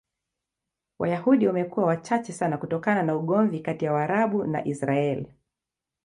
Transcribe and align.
Wayahudi 0.99 1.47
wamekuwa 1.47 1.85
wachache 1.85 2.33
sana 2.33 2.57
kutokana 2.57 3.03
na 3.03 3.15
ugomvi 3.15 3.59
kati 3.59 3.85
ya 3.85 3.93
Waarabu 3.93 4.43
na 4.43 4.65
Israel. 4.65 5.27